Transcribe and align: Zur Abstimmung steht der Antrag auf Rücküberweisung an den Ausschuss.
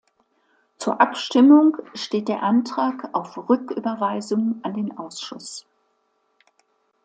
Zur 0.77 0.99
Abstimmung 0.99 1.77
steht 1.93 2.27
der 2.27 2.41
Antrag 2.41 3.13
auf 3.13 3.37
Rücküberweisung 3.37 4.59
an 4.63 4.73
den 4.73 4.97
Ausschuss. 4.97 5.67